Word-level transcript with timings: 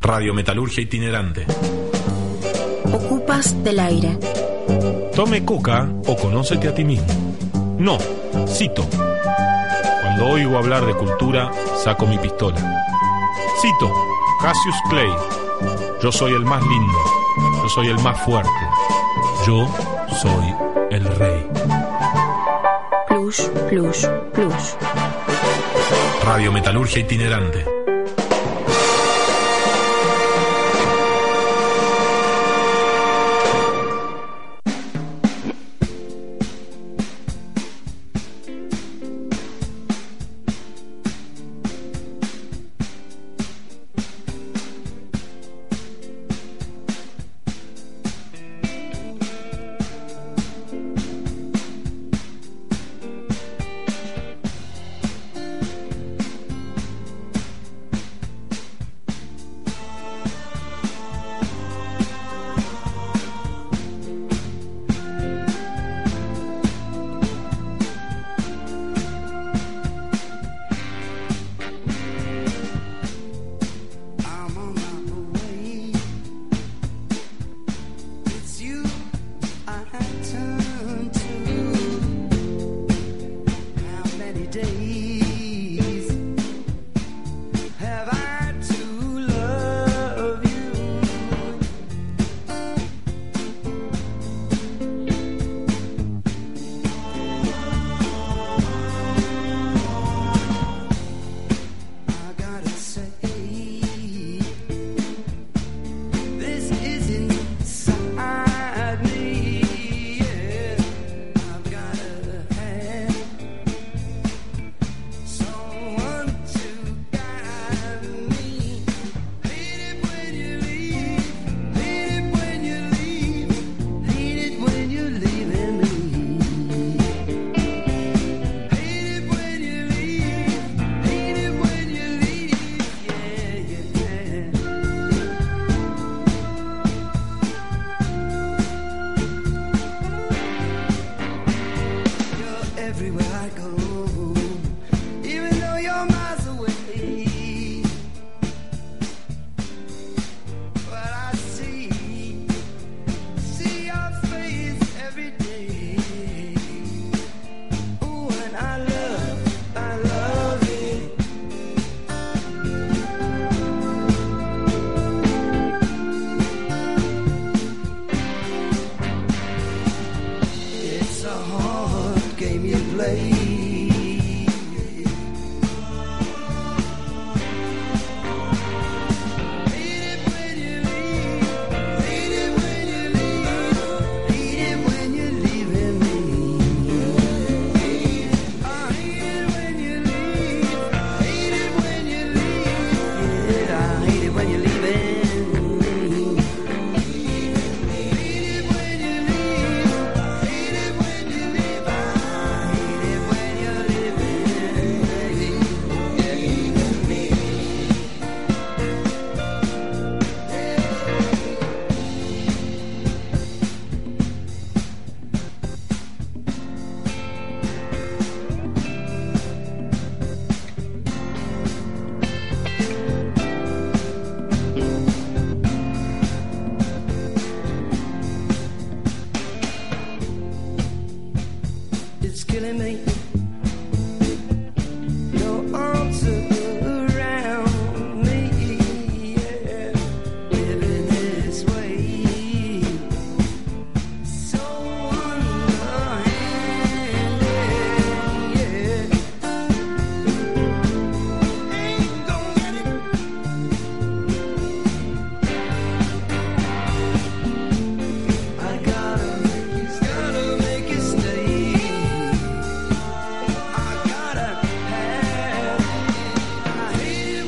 Radio 0.00 0.32
Metalurgia 0.32 0.82
Itinerante. 0.82 1.44
Ocupas 2.90 3.62
del 3.62 3.78
aire. 3.80 4.18
Tome 5.14 5.44
coca 5.44 5.88
o 6.06 6.16
conócete 6.16 6.68
a 6.68 6.74
ti 6.74 6.84
mismo. 6.84 7.06
No, 7.78 7.98
cito. 8.48 8.86
Cuando 10.00 10.26
oigo 10.30 10.56
hablar 10.56 10.86
de 10.86 10.94
cultura, 10.94 11.50
saco 11.76 12.06
mi 12.06 12.16
pistola. 12.16 12.56
Cito, 13.60 13.92
Cassius 14.40 14.76
Clay. 14.88 15.10
Yo 16.02 16.10
soy 16.10 16.32
el 16.32 16.46
más 16.46 16.62
lindo. 16.62 16.98
Yo 17.62 17.68
soy 17.68 17.88
el 17.88 17.98
más 17.98 18.18
fuerte. 18.22 18.50
Yo 19.46 19.68
soy 20.20 20.54
el 20.90 21.04
rey. 21.16 21.46
Plus, 23.06 23.50
plus, 23.68 24.08
plus. 24.32 24.76
Radio 26.24 26.50
Metalurgia 26.52 27.00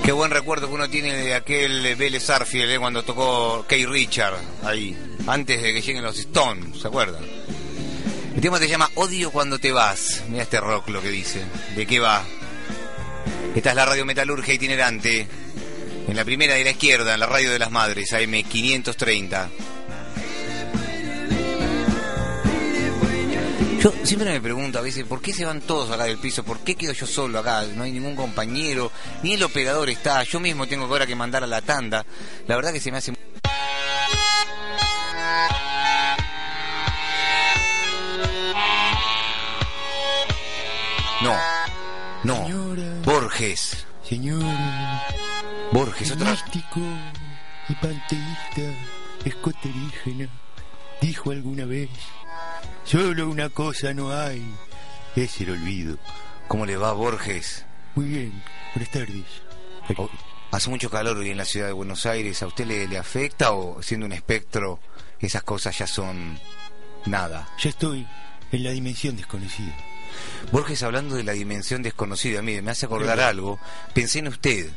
Itinerante. 0.02 0.12
buen 0.12 0.31
recuerdo 0.32 0.69
que 0.69 0.75
uno 0.75 0.90
tiene 0.90 1.14
de 1.14 1.34
aquel 1.34 1.94
Vélez 1.94 2.28
Arfield 2.28 2.70
eh, 2.70 2.78
cuando 2.78 3.04
tocó 3.04 3.64
Kay 3.69 3.87
Richard 3.87 4.34
ahí, 4.64 4.96
antes 5.26 5.62
de 5.62 5.72
que 5.72 5.81
lleguen 5.81 6.02
los 6.02 6.19
Stones, 6.19 6.81
¿se 6.81 6.88
acuerdan? 6.88 7.22
El 8.34 8.40
tema 8.40 8.58
se 8.58 8.69
llama 8.69 8.90
Odio 8.96 9.31
cuando 9.31 9.58
te 9.58 9.70
vas. 9.70 10.25
Mira 10.28 10.43
este 10.43 10.58
rock 10.58 10.88
lo 10.88 11.00
que 11.00 11.10
dice. 11.10 11.43
¿De 11.76 11.87
qué 11.87 12.00
va? 12.00 12.25
Esta 13.54 13.70
es 13.70 13.76
la 13.76 13.84
radio 13.84 14.04
metalurgia 14.04 14.54
itinerante. 14.54 15.28
En 16.08 16.16
la 16.16 16.25
primera 16.25 16.54
de 16.54 16.64
la 16.64 16.70
izquierda, 16.70 17.14
en 17.14 17.20
la 17.20 17.26
radio 17.26 17.52
de 17.52 17.58
las 17.58 17.70
madres, 17.70 18.12
AM 18.12 18.43
530. 18.43 19.50
Yo 23.82 23.93
siempre 24.05 24.31
me 24.31 24.40
pregunto 24.40 24.79
a 24.79 24.82
veces, 24.82 25.05
¿por 25.05 25.20
qué 25.20 25.32
se 25.32 25.44
van 25.44 25.61
todos 25.61 25.90
acá 25.90 26.05
del 26.05 26.19
piso? 26.19 26.44
¿Por 26.44 26.61
qué 26.61 26.76
quedo 26.76 26.93
yo 26.93 27.05
solo 27.05 27.40
acá? 27.40 27.64
No 27.75 27.82
hay 27.82 27.90
ningún 27.90 28.14
compañero, 28.14 28.93
ni 29.25 29.32
el 29.32 29.43
operador 29.43 29.90
está. 29.90 30.23
Yo 30.23 30.38
mismo 30.38 30.69
tengo 30.69 30.84
ahora 30.84 31.05
que 31.05 31.17
mandar 31.17 31.43
a 31.43 31.49
la 31.49 31.62
tanda. 31.62 32.06
La 32.46 32.55
verdad 32.55 32.73
que 32.73 32.79
se 32.79 32.93
me 32.93 32.99
hace... 32.99 33.12
No, 41.23 41.37
no. 42.23 43.02
Borges. 43.05 43.85
Señora, 44.08 45.08
Borges, 45.73 46.12
otra... 46.12 46.31
místico 46.31 46.81
y 47.69 47.75
panteísta 47.75 48.62
escoterígena 49.25 50.28
dijo 51.00 51.32
alguna 51.32 51.64
vez, 51.64 51.90
solo 52.84 53.29
una 53.29 53.49
cosa 53.49 53.94
no 53.94 54.12
hay, 54.12 54.43
es 55.17 55.40
el 55.40 55.50
olvido. 55.50 55.99
¿Cómo 56.49 56.67
le 56.67 56.76
va, 56.76 56.93
Borges? 56.93 57.64
Muy 57.94 58.06
bien, 58.06 58.43
buenas 58.75 58.93
tardes. 58.93 59.25
Oh, 59.96 60.08
hace 60.50 60.70
mucho 60.70 60.90
calor 60.90 61.17
hoy 61.17 61.31
en 61.31 61.37
la 61.37 61.44
ciudad 61.44 61.67
de 61.67 61.73
Buenos 61.73 62.06
Aires. 62.06 62.43
¿A 62.43 62.46
usted 62.46 62.67
le, 62.67 62.87
le 62.87 62.99
afecta 62.99 63.52
o 63.52 63.82
siendo 63.82 64.06
un 64.06 64.12
espectro 64.12 64.81
esas 65.19 65.43
cosas 65.43 65.79
ya 65.79 65.87
son 65.87 66.38
nada? 67.06 67.49
Ya 67.58 67.70
estoy 67.70 68.06
en 68.50 68.64
la 68.64 68.70
dimensión 68.70 69.17
desconocida. 69.17 69.75
Borges 70.50 70.82
hablando 70.82 71.14
de 71.14 71.25
la 71.25 71.32
dimensión 71.32 71.82
desconocida, 71.82 72.43
mire, 72.43 72.62
me 72.62 72.70
hace 72.70 72.87
acordar 72.87 73.20
algo. 73.20 73.58
Pensé 73.94 74.19
en 74.19 74.28
usted. 74.28 74.70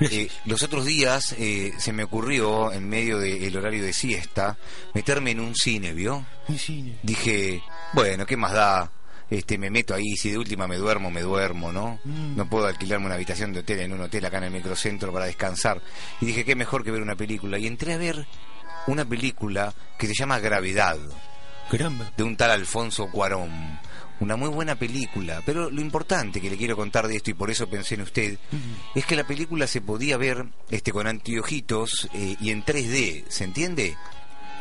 Eh, 0.00 0.30
los 0.46 0.62
otros 0.62 0.86
días 0.86 1.34
eh, 1.38 1.72
se 1.78 1.92
me 1.92 2.04
ocurrió, 2.04 2.72
en 2.72 2.88
medio 2.88 3.18
del 3.18 3.56
horario 3.56 3.84
de 3.84 3.92
siesta, 3.92 4.56
meterme 4.94 5.32
en 5.32 5.40
un 5.40 5.54
cine, 5.54 5.92
¿vio? 5.92 6.24
Un 6.48 6.58
cine. 6.58 6.98
Dije, 7.02 7.62
bueno, 7.92 8.24
¿qué 8.24 8.36
más 8.36 8.52
da? 8.52 8.90
Este, 9.30 9.58
me 9.58 9.70
meto 9.70 9.94
ahí, 9.94 10.16
si 10.16 10.30
de 10.30 10.38
última 10.38 10.66
me 10.66 10.76
duermo, 10.76 11.10
me 11.10 11.20
duermo, 11.20 11.70
¿no? 11.70 12.00
Mm. 12.04 12.36
No 12.36 12.48
puedo 12.48 12.66
alquilarme 12.66 13.06
una 13.06 13.14
habitación 13.14 13.52
de 13.52 13.60
hotel 13.60 13.80
en 13.80 13.92
un 13.92 14.00
hotel 14.00 14.24
acá 14.24 14.38
en 14.38 14.44
el 14.44 14.50
microcentro 14.50 15.12
para 15.12 15.26
descansar. 15.26 15.80
Y 16.20 16.26
dije, 16.26 16.44
qué 16.44 16.56
mejor 16.56 16.82
que 16.82 16.90
ver 16.90 17.02
una 17.02 17.14
película. 17.14 17.56
Y 17.58 17.68
entré 17.68 17.92
a 17.94 17.98
ver 17.98 18.26
una 18.88 19.04
película 19.04 19.72
que 19.98 20.08
se 20.08 20.14
llama 20.14 20.40
Gravedad 20.40 20.98
Caramba. 21.70 22.12
de 22.16 22.24
un 22.24 22.36
tal 22.36 22.50
Alfonso 22.50 23.08
Cuarón. 23.08 23.78
Una 24.20 24.36
muy 24.36 24.48
buena 24.50 24.74
película, 24.76 25.42
pero 25.46 25.70
lo 25.70 25.80
importante 25.80 26.40
que 26.40 26.50
le 26.50 26.56
quiero 26.58 26.76
contar 26.76 27.08
de 27.08 27.16
esto, 27.16 27.30
y 27.30 27.34
por 27.34 27.50
eso 27.50 27.68
pensé 27.70 27.94
en 27.94 28.02
usted, 28.02 28.38
es 28.94 29.06
que 29.06 29.16
la 29.16 29.24
película 29.26 29.66
se 29.66 29.80
podía 29.80 30.16
ver 30.18 30.44
este 30.70 30.92
con 30.92 31.06
anteojitos 31.06 32.08
eh, 32.12 32.36
y 32.40 32.50
en 32.50 32.62
3D, 32.64 33.24
¿se 33.28 33.44
entiende? 33.44 33.96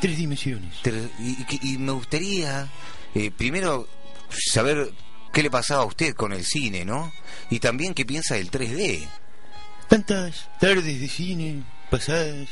Tres 0.02 0.18
dimensiones. 0.18 0.76
Y, 1.20 1.32
y- 1.68 1.74
y 1.74 1.78
me 1.78 1.92
gustaría, 1.92 2.70
eh, 3.14 3.32
primero, 3.32 3.88
saber 4.30 4.92
qué 5.34 5.44
le 5.44 5.52
pasaba 5.52 5.84
a 5.84 5.88
usted 5.88 6.16
con 6.16 6.32
el 6.32 6.46
cine, 6.46 6.86
¿no? 6.86 7.12
Y 7.50 7.60
también 7.60 7.94
qué 7.94 8.06
piensa 8.06 8.36
del 8.36 8.50
3D. 8.50 9.06
Tantas 9.90 10.50
tardes 10.62 11.02
de 11.02 11.08
cine 11.10 11.64
pasadas, 11.90 12.48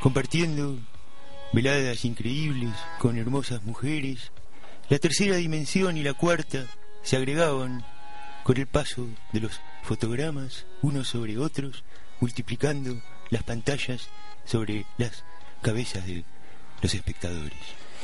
compartiendo 0.00 0.78
veladas 1.52 2.04
increíbles 2.04 2.70
con 2.98 3.16
hermosas 3.18 3.62
mujeres. 3.62 4.32
La 4.88 4.98
tercera 4.98 5.36
dimensión 5.36 5.98
y 5.98 6.02
la 6.02 6.14
cuarta 6.14 6.66
se 7.02 7.16
agregaban 7.16 7.84
con 8.42 8.56
el 8.56 8.66
paso 8.66 9.06
de 9.32 9.40
los 9.40 9.60
fotogramas 9.82 10.64
unos 10.80 11.08
sobre 11.08 11.36
otros, 11.36 11.84
multiplicando 12.20 12.98
las 13.28 13.42
pantallas 13.42 14.08
sobre 14.46 14.86
las 14.96 15.24
cabezas 15.60 16.06
de 16.06 16.24
los 16.80 16.94
espectadores. 16.94 17.58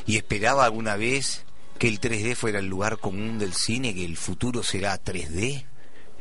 ¿Y 0.07 0.17
esperaba 0.17 0.67
alguna 0.67 0.97
vez 0.97 1.47
que 1.79 1.89
el 1.89 2.03
3D 2.03 2.37
fuera 2.37 2.59
el 2.59 2.67
lugar 2.67 2.99
común 2.99 3.39
del 3.39 3.55
cine, 3.55 3.95
que 3.95 4.05
el 4.05 4.19
futuro 4.19 4.63
será 4.63 5.03
3D? 5.03 5.65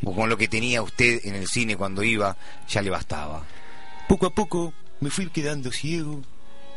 ¿O 0.05 0.15
con 0.15 0.29
lo 0.29 0.37
que 0.37 0.47
tenía 0.47 0.81
usted 0.81 1.19
en 1.25 1.35
el 1.35 1.47
cine 1.47 1.75
cuando 1.75 2.03
iba 2.03 2.37
ya 2.69 2.81
le 2.81 2.89
bastaba? 2.89 3.45
Poco 4.07 4.27
a 4.27 4.33
poco 4.33 4.73
me 5.01 5.09
fui 5.09 5.27
quedando 5.27 5.73
ciego 5.73 6.21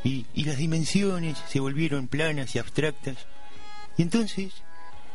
y, 0.03 0.27
y 0.35 0.43
las 0.43 0.57
dimensiones 0.57 1.39
se 1.49 1.61
volvieron 1.61 2.09
planas 2.09 2.57
y 2.57 2.59
abstractas. 2.59 3.17
Y 3.97 4.03
entonces 4.03 4.53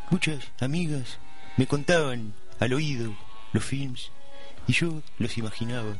muchas 0.09 0.39
amigas 0.59 1.17
me 1.57 1.67
contaban 1.67 2.33
al 2.59 2.73
oído 2.73 3.15
los 3.53 3.63
films 3.63 4.11
y 4.67 4.73
yo 4.73 5.01
los 5.17 5.37
imaginaba 5.37 5.97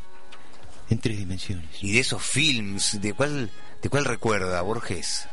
en 0.90 1.00
tres 1.00 1.18
dimensiones. 1.18 1.84
Y 1.84 1.94
de 1.94 2.00
esos 2.00 2.22
films, 2.24 3.00
¿de 3.02 3.14
cuál, 3.14 3.50
de 3.82 3.90
cuál 3.90 4.06
recuerda 4.06 4.62
Borges? 4.62 5.28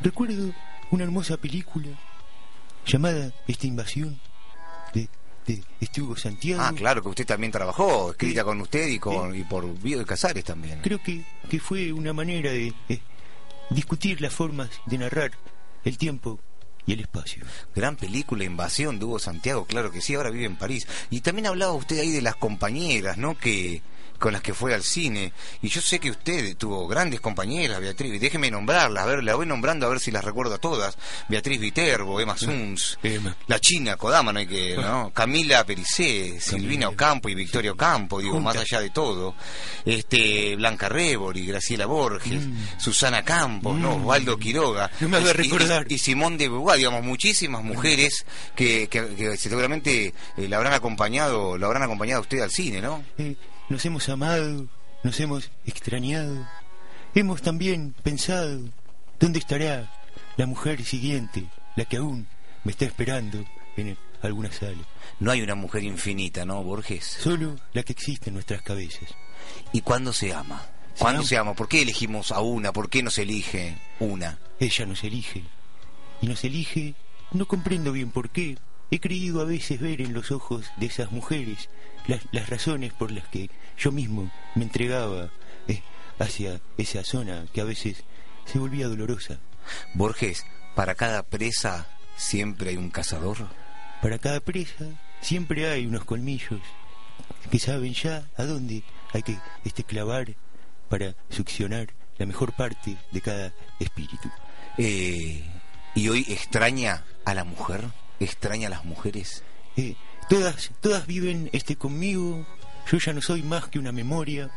Recuerdo 0.00 0.52
una 0.90 1.04
hermosa 1.04 1.36
película 1.36 1.88
llamada 2.86 3.32
Esta 3.48 3.66
Invasión 3.66 4.20
de, 4.92 5.08
de 5.46 5.62
este 5.80 6.02
Hugo 6.02 6.16
Santiago. 6.16 6.62
Ah, 6.62 6.72
claro, 6.76 7.02
que 7.02 7.08
usted 7.08 7.26
también 7.26 7.50
trabajó, 7.52 8.10
escrita 8.10 8.40
Sí. 8.42 8.44
con 8.44 8.60
usted 8.60 8.88
y, 8.88 8.98
con, 8.98 9.32
Sí. 9.32 9.40
y 9.40 9.44
por 9.44 9.78
Bio 9.80 9.98
de 9.98 10.04
Casares 10.04 10.44
también. 10.44 10.80
Creo 10.82 11.02
que, 11.02 11.24
que 11.48 11.58
fue 11.60 11.92
una 11.92 12.12
manera 12.12 12.50
de 12.50 12.72
eh, 12.88 13.00
discutir 13.70 14.20
las 14.20 14.32
formas 14.34 14.68
de 14.86 14.98
narrar 14.98 15.32
el 15.84 15.98
tiempo 15.98 16.38
y 16.86 16.92
el 16.92 17.00
espacio. 17.00 17.44
Gran 17.74 17.96
película, 17.96 18.44
Invasión 18.44 18.98
de 18.98 19.04
Hugo 19.04 19.18
Santiago, 19.18 19.64
claro 19.66 19.90
que 19.90 20.00
sí, 20.00 20.14
ahora 20.14 20.30
vive 20.30 20.46
en 20.46 20.56
París. 20.56 20.86
Y 21.10 21.20
también 21.20 21.46
hablaba 21.46 21.72
usted 21.72 21.98
ahí 21.98 22.10
de 22.10 22.22
las 22.22 22.36
compañeras, 22.36 23.16
¿no? 23.18 23.38
Que 23.38 23.82
con 24.24 24.32
las 24.32 24.40
que 24.40 24.54
fue 24.54 24.72
al 24.72 24.82
cine. 24.82 25.34
Y 25.60 25.68
yo 25.68 25.82
sé 25.82 25.98
que 26.00 26.08
usted 26.10 26.56
tuvo 26.56 26.88
grandes 26.88 27.20
compañeras, 27.20 27.78
Beatriz. 27.78 28.18
Déjeme 28.18 28.50
nombrarlas, 28.50 29.04
a 29.04 29.06
ver, 29.06 29.22
la 29.22 29.34
voy 29.34 29.44
nombrando 29.44 29.84
a 29.84 29.90
ver 29.90 30.00
si 30.00 30.10
las 30.10 30.24
recuerdo 30.24 30.54
a 30.54 30.58
todas. 30.58 30.96
Beatriz 31.28 31.60
Viterbo, 31.60 32.18
Emma 32.22 32.34
Suns, 32.34 32.98
Emma. 33.02 33.36
la 33.48 33.60
China 33.60 33.96
Kodama, 33.96 34.32
no 34.32 34.38
hay 34.38 34.46
que, 34.46 34.76
¿no? 34.76 35.10
Camila 35.14 35.62
Pericé, 35.66 36.40
Silvina 36.40 36.88
Ocampo 36.88 37.28
y 37.28 37.34
Victoria 37.34 37.72
Ocampo, 37.72 38.18
digo, 38.22 38.40
más 38.40 38.56
allá 38.56 38.80
de 38.80 38.88
todo. 38.88 39.34
Este, 39.84 40.56
Blanca 40.56 40.88
Rebori, 40.88 41.44
Graciela 41.44 41.84
Borges, 41.84 42.44
Susana 42.78 43.22
Campos, 43.22 43.76
¿no? 43.78 43.96
Osvaldo 43.96 44.38
Quiroga. 44.38 44.90
Mm. 45.00 45.02
No 45.04 45.08
me 45.10 45.16
haga 45.18 45.26
Y- 45.26 45.30
y- 45.30 45.32
recordar. 45.50 45.86
y 45.92 45.98
Simón 45.98 46.38
de 46.38 46.48
Beauvoir, 46.48 46.78
digamos, 46.78 47.04
muchísimas 47.04 47.62
mujeres 47.62 48.24
que, 48.56 48.88
que- 48.88 49.14
que 49.14 49.36
seguramente 49.36 50.14
eh, 50.38 50.48
la 50.48 50.56
habrán 50.56 50.72
acompañado, 50.72 51.58
la 51.58 51.66
habrán 51.66 51.82
acompañado 51.82 52.20
a 52.20 52.22
usted 52.22 52.40
al 52.40 52.50
cine, 52.50 52.80
¿no? 52.80 53.04
Eh, 53.18 53.36
nos 53.68 53.84
hemos 53.84 54.08
amado, 54.08 54.66
nos 55.02 55.18
hemos 55.20 55.50
extrañado, 55.66 56.46
hemos 57.14 57.42
también 57.42 57.94
pensado 58.02 58.60
dónde 59.18 59.38
estará 59.38 59.90
la 60.36 60.46
mujer 60.46 60.84
siguiente, 60.84 61.46
la 61.76 61.84
que 61.84 61.96
aún 61.96 62.26
me 62.64 62.72
está 62.72 62.84
esperando 62.84 63.44
en 63.76 63.96
alguna 64.22 64.52
sala. 64.52 64.82
No 65.20 65.30
hay 65.30 65.42
una 65.42 65.54
mujer 65.54 65.84
infinita, 65.84 66.44
¿no, 66.44 66.62
Borges? 66.62 67.04
Solo 67.04 67.56
la 67.72 67.82
que 67.82 67.92
existe 67.92 68.30
en 68.30 68.34
nuestras 68.34 68.62
cabezas. 68.62 69.14
¿Y 69.72 69.80
cuándo 69.80 70.12
se 70.12 70.32
ama? 70.32 70.66
¿Cuándo 70.98 71.22
se 71.22 71.36
ama? 71.36 71.54
¿Por 71.54 71.68
qué 71.68 71.82
elegimos 71.82 72.32
a 72.32 72.40
una? 72.40 72.72
¿Por 72.72 72.88
qué 72.88 73.02
nos 73.02 73.18
elige 73.18 73.76
una? 73.98 74.38
Ella 74.60 74.86
nos 74.86 75.02
elige. 75.04 75.42
Y 76.20 76.26
nos 76.26 76.44
elige, 76.44 76.94
no 77.32 77.46
comprendo 77.46 77.92
bien 77.92 78.10
por 78.10 78.30
qué. 78.30 78.56
He 78.90 79.00
creído 79.00 79.40
a 79.40 79.44
veces 79.44 79.80
ver 79.80 80.00
en 80.00 80.12
los 80.12 80.30
ojos 80.30 80.66
de 80.76 80.86
esas 80.86 81.10
mujeres 81.10 81.68
las, 82.06 82.20
las 82.32 82.48
razones 82.48 82.92
por 82.92 83.10
las 83.10 83.26
que 83.28 83.50
yo 83.78 83.92
mismo 83.92 84.30
me 84.54 84.64
entregaba 84.64 85.30
eh, 85.68 85.82
hacia 86.18 86.60
esa 86.78 87.04
zona 87.04 87.46
que 87.52 87.60
a 87.60 87.64
veces 87.64 88.04
se 88.44 88.58
volvía 88.58 88.88
dolorosa. 88.88 89.38
Borges, 89.94 90.44
para 90.74 90.94
cada 90.94 91.22
presa 91.22 91.88
siempre 92.16 92.70
hay 92.70 92.76
un 92.76 92.90
cazador. 92.90 93.48
Para 94.02 94.18
cada 94.18 94.40
presa 94.40 94.86
siempre 95.20 95.70
hay 95.70 95.86
unos 95.86 96.04
colmillos 96.04 96.60
que 97.50 97.58
saben 97.58 97.94
ya 97.94 98.28
a 98.36 98.44
dónde 98.44 98.82
hay 99.12 99.22
que 99.22 99.38
este, 99.64 99.84
clavar 99.84 100.34
para 100.88 101.14
succionar 101.30 101.88
la 102.18 102.26
mejor 102.26 102.52
parte 102.52 102.96
de 103.10 103.20
cada 103.20 103.52
espíritu. 103.80 104.30
Eh, 104.78 105.42
¿Y 105.94 106.08
hoy 106.08 106.26
extraña 106.28 107.04
a 107.24 107.34
la 107.34 107.44
mujer? 107.44 107.84
¿Extraña 108.20 108.66
a 108.66 108.70
las 108.70 108.84
mujeres? 108.84 109.44
Eh, 109.76 109.94
todas, 110.28 110.70
todas 110.80 111.06
viven 111.06 111.50
este 111.52 111.76
conmigo, 111.76 112.46
yo 112.90 112.98
ya 112.98 113.12
no 113.12 113.22
soy 113.22 113.42
más 113.42 113.68
que 113.68 113.78
una 113.78 113.92
memoria, 113.92 114.50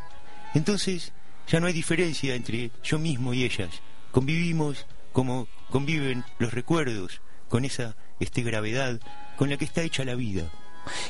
entonces 0.53 1.13
ya 1.47 1.59
no 1.59 1.67
hay 1.67 1.73
diferencia 1.73 2.35
entre 2.35 2.71
yo 2.83 2.99
mismo 2.99 3.33
y 3.33 3.43
ellas. 3.43 3.69
Convivimos 4.11 4.85
como 5.13 5.47
conviven 5.69 6.23
los 6.39 6.53
recuerdos, 6.53 7.21
con 7.49 7.65
esa 7.65 7.95
este 8.19 8.41
gravedad 8.41 8.99
con 9.37 9.49
la 9.49 9.57
que 9.57 9.65
está 9.65 9.81
hecha 9.81 10.03
la 10.03 10.15
vida. 10.15 10.51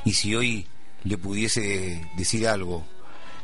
Y 0.05 0.13
si 0.13 0.35
hoy 0.35 0.67
le 1.03 1.17
pudiese 1.17 2.09
decir 2.17 2.47
algo, 2.47 2.85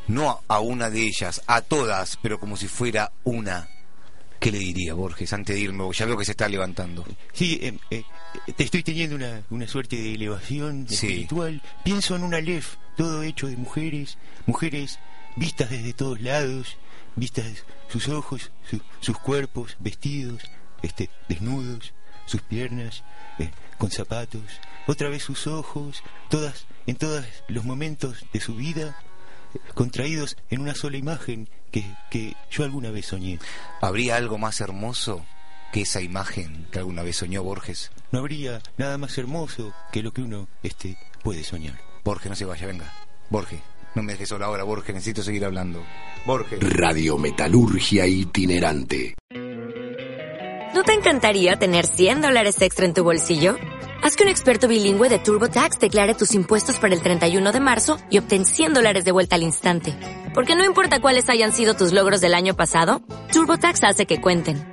no 0.07 0.41
a 0.47 0.59
una 0.59 0.89
de 0.89 1.03
ellas, 1.03 1.41
a 1.47 1.61
todas, 1.61 2.17
pero 2.21 2.39
como 2.39 2.57
si 2.57 2.67
fuera 2.67 3.11
una, 3.23 3.67
¿qué 4.39 4.51
le 4.51 4.59
diría 4.59 4.93
Borges 4.93 5.31
antes 5.33 5.55
de 5.55 5.61
irme? 5.61 5.85
Ya 5.93 6.05
veo 6.05 6.17
que 6.17 6.25
se 6.25 6.31
está 6.31 6.49
levantando. 6.49 7.05
Sí, 7.31 7.59
eh, 7.61 7.77
eh, 7.89 8.03
te 8.55 8.63
estoy 8.63 8.83
teniendo 8.83 9.15
una, 9.15 9.43
una 9.49 9.67
suerte 9.67 9.95
de 9.95 10.13
elevación 10.15 10.87
Sí. 10.87 10.95
espiritual. 11.07 11.61
Pienso 11.83 12.15
en 12.15 12.23
una 12.23 12.41
lef, 12.41 12.75
todo 12.97 13.23
hecho 13.23 13.47
de 13.47 13.57
mujeres, 13.57 14.17
mujeres 14.45 14.99
vistas 15.35 15.69
desde 15.69 15.93
todos 15.93 16.21
lados, 16.21 16.77
vistas 17.15 17.65
sus 17.89 18.07
ojos, 18.09 18.51
su- 18.69 18.81
sus 18.99 19.17
cuerpos, 19.17 19.75
vestidos, 19.79 20.41
este, 20.81 21.09
desnudos, 21.29 21.93
sus 22.25 22.41
piernas, 22.41 23.03
eh, 23.39 23.51
con 23.77 23.91
zapatos, 23.91 24.41
otra 24.87 25.09
vez 25.09 25.23
sus 25.23 25.47
ojos, 25.47 26.03
todas, 26.29 26.65
en 26.87 26.95
todos 26.95 27.25
los 27.47 27.65
momentos 27.65 28.25
de 28.33 28.39
su 28.39 28.55
vida, 28.55 28.95
eh, 29.53 29.59
contraídos 29.73 30.37
en 30.49 30.61
una 30.61 30.75
sola 30.75 30.97
imagen 30.97 31.49
que, 31.71 31.83
que 32.09 32.35
yo 32.51 32.63
alguna 32.63 32.91
vez 32.91 33.07
soñé. 33.07 33.39
¿Habría 33.81 34.15
algo 34.15 34.37
más 34.37 34.61
hermoso 34.61 35.25
que 35.73 35.81
esa 35.81 36.01
imagen 36.01 36.67
que 36.71 36.77
alguna 36.77 37.01
vez 37.01 37.17
soñó 37.17 37.43
Borges? 37.43 37.91
No 38.11 38.19
habría 38.19 38.61
nada 38.77 38.99
más 38.99 39.17
hermoso 39.17 39.73
que 39.91 40.03
lo 40.03 40.13
que 40.13 40.21
uno 40.21 40.47
este, 40.61 40.95
puede 41.23 41.43
soñar. 41.43 41.79
Borges, 42.05 42.29
no 42.29 42.35
se 42.35 42.45
vaya, 42.45 42.67
venga. 42.67 42.93
Borges, 43.31 43.59
no 43.95 44.03
me 44.03 44.13
dejes 44.13 44.29
solo 44.29 44.45
ahora, 44.45 44.63
Borges, 44.63 44.93
necesito 44.93 45.23
seguir 45.23 45.43
hablando. 45.43 45.83
Borges. 46.27 46.59
Radiometalurgia 46.61 48.05
itinerante. 48.05 49.15
¿No 50.75 50.83
te 50.83 50.93
encantaría 50.93 51.55
tener 51.55 51.87
100 51.87 52.21
dólares 52.21 52.61
extra 52.61 52.85
en 52.85 52.93
tu 52.93 53.03
bolsillo? 53.03 53.57
Haz 54.03 54.15
que 54.15 54.23
un 54.23 54.29
experto 54.29 54.67
bilingüe 54.67 55.09
de 55.09 55.17
TurboTax 55.17 55.79
declare 55.79 56.13
tus 56.13 56.35
impuestos 56.35 56.77
para 56.77 56.93
el 56.93 57.01
31 57.01 57.51
de 57.51 57.59
marzo 57.59 57.97
y 58.11 58.19
obtén 58.19 58.45
100 58.45 58.75
dólares 58.75 59.05
de 59.05 59.11
vuelta 59.11 59.37
al 59.37 59.43
instante. 59.43 59.95
Porque 60.35 60.55
no 60.55 60.65
importa 60.65 60.99
cuáles 60.99 61.29
hayan 61.29 61.51
sido 61.51 61.73
tus 61.73 61.93
logros 61.93 62.21
del 62.21 62.35
año 62.35 62.55
pasado, 62.55 63.01
TurboTax 63.31 63.83
hace 63.85 64.05
que 64.05 64.21
cuenten. 64.21 64.72